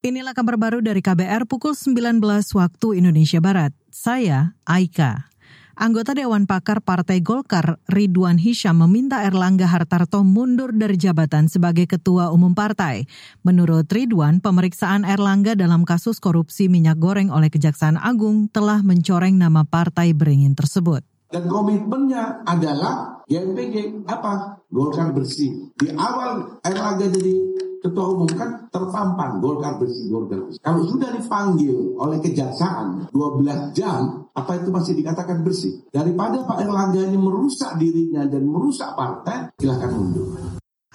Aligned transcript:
Inilah 0.00 0.32
kabar 0.32 0.56
baru 0.56 0.80
dari 0.80 1.04
KBR 1.04 1.44
pukul 1.44 1.76
19 1.76 2.24
waktu 2.56 3.04
Indonesia 3.04 3.36
Barat. 3.36 3.76
Saya 3.92 4.56
Aika. 4.64 5.28
Anggota 5.76 6.16
Dewan 6.16 6.48
Pakar 6.48 6.80
Partai 6.80 7.20
Golkar 7.20 7.76
Ridwan 7.84 8.40
Hisham 8.40 8.80
meminta 8.80 9.20
Erlangga 9.28 9.68
Hartarto 9.68 10.24
mundur 10.24 10.72
dari 10.72 10.96
jabatan 10.96 11.52
sebagai 11.52 11.84
Ketua 11.84 12.32
Umum 12.32 12.56
Partai. 12.56 13.04
Menurut 13.44 13.92
Ridwan, 13.92 14.40
pemeriksaan 14.40 15.04
Erlangga 15.04 15.52
dalam 15.52 15.84
kasus 15.84 16.16
korupsi 16.16 16.72
minyak 16.72 16.96
goreng 16.96 17.28
oleh 17.28 17.52
Kejaksaan 17.52 18.00
Agung 18.00 18.48
telah 18.48 18.80
mencoreng 18.80 19.36
nama 19.36 19.68
partai 19.68 20.16
beringin 20.16 20.56
tersebut. 20.56 21.04
Dan 21.28 21.44
komitmennya 21.44 22.40
adalah 22.48 23.20
GMPG 23.28 24.08
apa? 24.08 24.64
Golkar 24.72 25.12
bersih. 25.12 25.76
Di 25.76 25.92
awal 25.92 26.56
Erlangga 26.64 27.04
jadi 27.04 27.68
ketua 27.80 28.12
umum 28.14 28.28
kan 28.32 28.68
terpampang 28.68 29.40
Golkar 29.40 29.80
bersih 29.80 30.06
Golkar. 30.12 30.46
Kalau 30.60 30.82
sudah 30.86 31.10
dipanggil 31.16 31.96
oleh 31.96 32.20
kejaksaan 32.22 33.10
12 33.10 33.74
jam, 33.74 34.30
apa 34.30 34.62
itu 34.62 34.70
masih 34.70 34.94
dikatakan 34.94 35.42
bersih? 35.42 35.82
Daripada 35.90 36.46
Pak 36.46 36.62
Erlangga 36.62 37.02
ini 37.02 37.18
merusak 37.18 37.80
dirinya 37.80 38.22
dan 38.28 38.46
merusak 38.46 38.94
partai, 38.94 39.50
silahkan 39.58 39.90
mundur. 39.90 40.29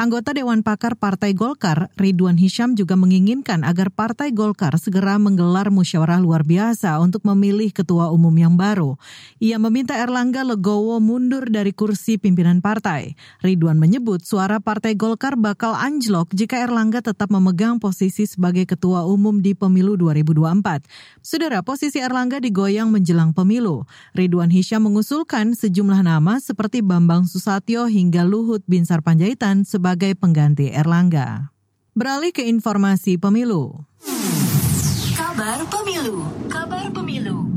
Anggota 0.05 0.37
Dewan 0.37 0.61
Pakar 0.61 0.93
Partai 0.93 1.33
Golkar, 1.33 1.89
Ridwan 1.97 2.37
Hisham 2.37 2.77
juga 2.77 2.93
menginginkan 2.93 3.65
agar 3.65 3.89
Partai 3.89 4.29
Golkar 4.29 4.77
segera 4.77 5.17
menggelar 5.17 5.73
musyawarah 5.73 6.21
luar 6.21 6.45
biasa 6.45 7.01
untuk 7.01 7.25
memilih 7.25 7.73
ketua 7.73 8.13
umum 8.13 8.29
yang 8.37 8.53
baru. 8.53 9.01
Ia 9.41 9.57
meminta 9.57 9.97
Erlangga 9.97 10.45
Legowo 10.45 11.01
mundur 11.01 11.49
dari 11.49 11.73
kursi 11.73 12.21
pimpinan 12.21 12.61
partai. 12.61 13.17
Ridwan 13.41 13.81
menyebut 13.81 14.21
suara 14.21 14.61
Partai 14.61 14.93
Golkar 14.93 15.41
bakal 15.41 15.73
anjlok 15.73 16.29
jika 16.37 16.61
Erlangga 16.61 17.01
tetap 17.01 17.33
memegang 17.33 17.81
posisi 17.81 18.29
sebagai 18.29 18.69
ketua 18.69 19.09
umum 19.09 19.41
di 19.41 19.57
pemilu 19.57 19.97
2024. 19.97 20.85
Saudara, 21.25 21.65
posisi 21.65 21.97
Erlangga 21.97 22.37
digoyang 22.37 22.93
menjelang 22.93 23.33
pemilu. 23.33 23.89
Ridwan 24.13 24.53
Hisham 24.53 24.85
mengusulkan 24.85 25.57
sejumlah 25.57 26.05
nama 26.05 26.37
seperti 26.37 26.85
Bambang 26.85 27.25
Susatyo 27.25 27.89
hingga 27.89 28.21
Luhut 28.21 28.61
Binsar 28.69 29.01
Panjaitan 29.01 29.65
sebagai 29.65 29.94
sebagai 29.95 30.19
pengganti 30.19 30.75
Erlangga. 30.75 31.55
Beralih 31.95 32.35
ke 32.35 32.43
informasi 32.43 33.15
pemilu. 33.15 33.87
Kabar 35.15 35.63
pemilu. 35.71 36.19
Kabar 36.51 36.91
pemilu. 36.91 37.54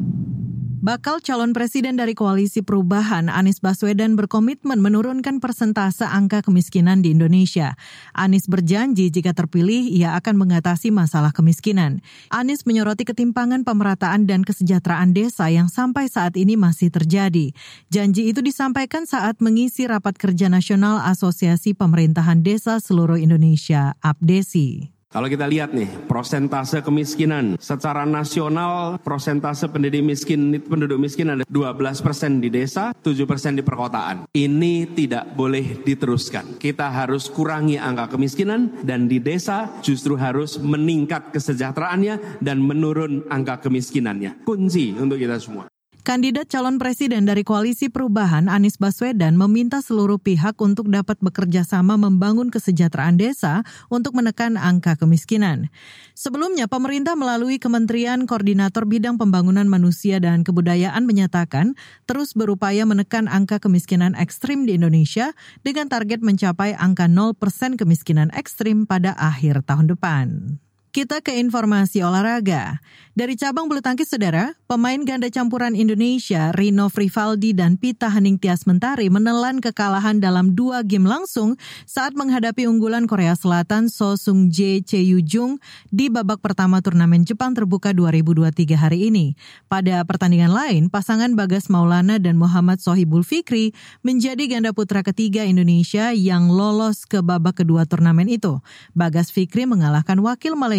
Bakal 0.89 1.21
calon 1.21 1.53
presiden 1.53 2.01
dari 2.01 2.17
Koalisi 2.17 2.65
Perubahan 2.65 3.29
Anies 3.29 3.61
Baswedan 3.61 4.17
berkomitmen 4.17 4.81
menurunkan 4.81 5.37
persentase 5.37 6.09
angka 6.09 6.41
kemiskinan 6.41 7.05
di 7.05 7.13
Indonesia. 7.13 7.77
Anies 8.17 8.49
berjanji 8.49 9.13
jika 9.13 9.37
terpilih 9.37 9.85
ia 9.85 10.17
akan 10.17 10.41
mengatasi 10.41 10.89
masalah 10.89 11.37
kemiskinan. 11.37 12.01
Anies 12.33 12.65
menyoroti 12.65 13.05
ketimpangan 13.05 13.69
pemerataan 13.69 14.25
dan 14.25 14.41
kesejahteraan 14.49 15.13
desa 15.13 15.53
yang 15.53 15.69
sampai 15.69 16.09
saat 16.09 16.41
ini 16.41 16.57
masih 16.57 16.89
terjadi. 16.89 17.53
Janji 17.93 18.33
itu 18.33 18.41
disampaikan 18.41 19.05
saat 19.05 19.45
mengisi 19.45 19.85
rapat 19.85 20.17
kerja 20.17 20.49
nasional 20.49 21.05
Asosiasi 21.05 21.77
Pemerintahan 21.77 22.41
Desa 22.41 22.81
Seluruh 22.81 23.21
Indonesia, 23.21 23.93
APDESI. 24.01 24.98
Kalau 25.19 25.27
kita 25.27 25.51
lihat 25.51 25.75
nih, 25.75 26.07
prosentase 26.07 26.79
kemiskinan 26.79 27.59
secara 27.59 28.07
nasional, 28.07 29.03
prosentase 29.03 29.67
penduduk 29.67 30.15
miskin 30.15 30.63
penduduk 30.63 30.95
miskin 30.95 31.35
ada 31.35 31.43
12 31.43 31.75
persen 32.07 32.39
di 32.39 32.47
desa, 32.47 32.95
7 32.95 33.27
persen 33.27 33.59
di 33.59 33.67
perkotaan. 33.67 34.31
Ini 34.31 34.95
tidak 34.95 35.35
boleh 35.35 35.83
diteruskan. 35.83 36.63
Kita 36.63 36.95
harus 36.95 37.27
kurangi 37.35 37.75
angka 37.75 38.15
kemiskinan 38.15 38.87
dan 38.87 39.11
di 39.11 39.19
desa 39.19 39.83
justru 39.83 40.15
harus 40.15 40.55
meningkat 40.63 41.35
kesejahteraannya 41.35 42.39
dan 42.39 42.63
menurun 42.63 43.27
angka 43.27 43.67
kemiskinannya. 43.67 44.47
Kunci 44.47 44.95
untuk 44.95 45.19
kita 45.19 45.35
semua. 45.43 45.67
Kandidat 46.07 46.47
calon 46.47 46.79
presiden 46.79 47.27
dari 47.27 47.43
Koalisi 47.43 47.91
Perubahan 47.91 48.47
Anies 48.47 48.79
Baswedan 48.79 49.35
meminta 49.35 49.83
seluruh 49.83 50.17
pihak 50.17 50.55
untuk 50.63 50.87
dapat 50.89 51.19
bekerja 51.19 51.67
sama 51.67 51.99
membangun 51.99 52.49
kesejahteraan 52.49 53.19
desa 53.19 53.67
untuk 53.91 54.15
menekan 54.15 54.55
angka 54.55 54.95
kemiskinan. 54.95 55.69
Sebelumnya, 56.15 56.71
pemerintah 56.71 57.19
melalui 57.19 57.59
Kementerian 57.59 58.25
Koordinator 58.25 58.87
Bidang 58.87 59.19
Pembangunan 59.19 59.67
Manusia 59.67 60.23
dan 60.23 60.47
Kebudayaan 60.47 61.03
menyatakan 61.03 61.75
terus 62.07 62.33
berupaya 62.33 62.87
menekan 62.87 63.27
angka 63.27 63.59
kemiskinan 63.59 64.15
ekstrim 64.15 64.65
di 64.65 64.79
Indonesia 64.79 65.35
dengan 65.67 65.91
target 65.91 66.23
mencapai 66.23 66.79
angka 66.79 67.11
0% 67.11 67.35
kemiskinan 67.75 68.31
ekstrim 68.33 68.87
pada 68.87 69.13
akhir 69.19 69.67
tahun 69.67 69.93
depan. 69.93 70.59
Kita 70.89 71.21
ke 71.21 71.37
informasi 71.37 72.01
olahraga. 72.01 72.81
Dari 73.13 73.35
cabang 73.37 73.69
bulu 73.69 73.83
tangkis 73.85 74.09
saudara, 74.09 74.57
pemain 74.71 74.97
ganda 75.05 75.29
campuran 75.29 75.77
Indonesia 75.77 76.49
Rino 76.55 76.89
Frivaldi 76.89 77.53
dan 77.53 77.77
Pita 77.77 78.09
Hening 78.09 78.41
Tias 78.41 78.65
Mentari 78.65 79.13
menelan 79.13 79.61
kekalahan 79.61 80.23
dalam 80.23 80.57
dua 80.57 80.87
game 80.87 81.05
langsung 81.05 81.59
saat 81.85 82.15
menghadapi 82.15 82.65
unggulan 82.65 83.05
Korea 83.05 83.37
Selatan 83.37 83.93
So 83.93 84.17
Sung 84.17 84.49
Jae 84.49 84.81
Chee 84.81 85.05
Jung 85.05 85.61
di 85.93 86.09
babak 86.09 86.41
pertama 86.41 86.81
turnamen 86.81 87.27
Jepang 87.27 87.53
terbuka 87.53 87.93
2023 87.93 88.79
hari 88.79 89.13
ini. 89.13 89.37
Pada 89.69 90.07
pertandingan 90.09 90.55
lain, 90.55 90.83
pasangan 90.89 91.35
Bagas 91.35 91.69
Maulana 91.69 92.17
dan 92.23 92.41
Muhammad 92.41 92.81
Sohibul 92.81 93.27
Fikri 93.27 93.77
menjadi 94.01 94.47
ganda 94.47 94.71
putra 94.73 95.05
ketiga 95.05 95.45
Indonesia 95.45 96.15
yang 96.15 96.49
lolos 96.49 97.05
ke 97.05 97.21
babak 97.21 97.61
kedua 97.67 97.85
turnamen 97.85 98.31
itu. 98.31 98.63
Bagas 98.95 99.35
Fikri 99.35 99.67
mengalahkan 99.69 100.23
wakil 100.23 100.55
Malaysia 100.55 100.78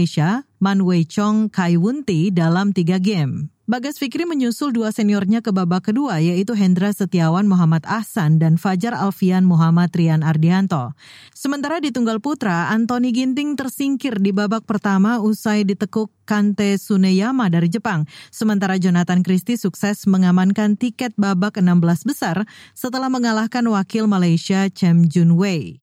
Man 0.60 0.84
Wei 0.86 1.08
Chong 1.08 1.50
Kai 1.50 1.80
Wunti 1.80 2.30
dalam 2.30 2.76
tiga 2.76 3.00
game. 3.00 3.50
Bagas 3.70 4.02
Fikri 4.02 4.26
menyusul 4.26 4.74
dua 4.74 4.90
seniornya 4.90 5.46
ke 5.46 5.54
babak 5.54 5.94
kedua 5.94 6.18
yaitu 6.18 6.58
Hendra 6.58 6.90
Setiawan 6.90 7.46
Muhammad 7.46 7.86
Ahsan 7.86 8.42
dan 8.42 8.58
Fajar 8.58 8.98
Alfian 8.98 9.46
Muhammad 9.46 9.94
Rian 9.94 10.26
Ardianto. 10.26 10.98
Sementara 11.38 11.78
di 11.78 11.94
tunggal 11.94 12.18
putra, 12.18 12.74
Anthony 12.74 13.14
Ginting 13.14 13.54
tersingkir 13.54 14.18
di 14.18 14.34
babak 14.34 14.66
pertama 14.66 15.22
usai 15.22 15.70
ditekuk 15.70 16.10
Kante 16.26 16.82
Suneyama 16.82 17.54
dari 17.54 17.70
Jepang. 17.70 18.10
Sementara 18.34 18.82
Jonathan 18.82 19.22
Christie 19.22 19.62
sukses 19.62 20.10
mengamankan 20.10 20.74
tiket 20.74 21.14
babak 21.14 21.62
16 21.62 22.10
besar 22.10 22.50
setelah 22.74 23.14
mengalahkan 23.14 23.70
wakil 23.70 24.10
Malaysia 24.10 24.66
Chem 24.74 25.06
Jun 25.06 25.38
Wei. 25.38 25.78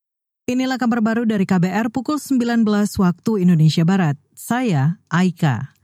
Inilah 0.47 0.79
kabar 0.79 1.03
baru 1.03 1.27
dari 1.27 1.43
KBR 1.43 1.91
pukul 1.91 2.23
19 2.23 2.63
waktu 3.03 3.31
Indonesia 3.43 3.83
Barat. 3.83 4.15
Saya 4.31 5.03
Aika. 5.11 5.76